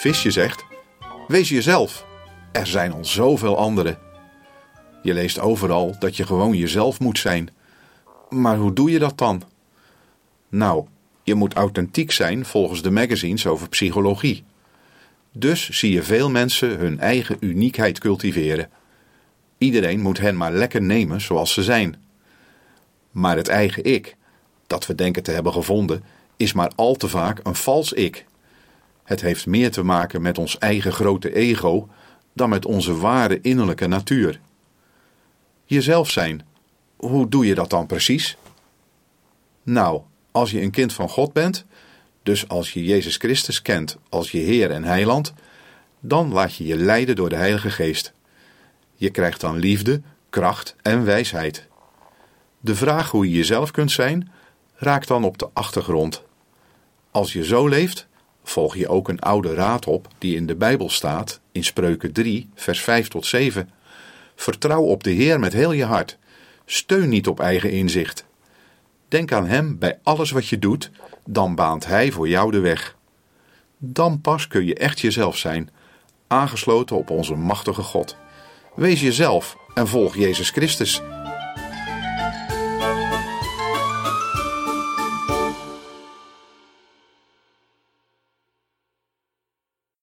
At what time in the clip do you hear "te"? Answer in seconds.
25.22-25.30, 26.94-27.08, 29.70-29.82